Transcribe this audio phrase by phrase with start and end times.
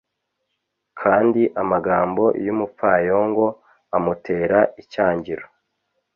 [1.01, 3.45] kandi amagambo y'umupfayongo
[3.97, 5.45] amutera icyangiro